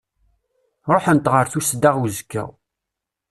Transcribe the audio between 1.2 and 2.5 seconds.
ɣer tusda uẓekka.